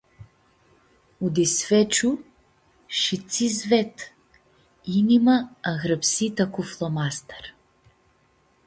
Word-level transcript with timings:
U-disfeciu 1.25 2.11
shi 2.99 3.17
tsi 3.29 3.45
s-ved!? 3.57 3.95
Inimã 4.99 5.35
ãnyrãpsitã 5.69 6.45
cu 6.53 6.61
flomaster. 6.71 7.43